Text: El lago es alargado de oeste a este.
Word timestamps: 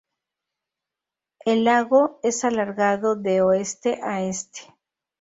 El 1.45 1.63
lago 1.63 2.19
es 2.23 2.43
alargado 2.43 3.15
de 3.15 3.43
oeste 3.43 3.99
a 4.01 4.23
este. 4.23 4.61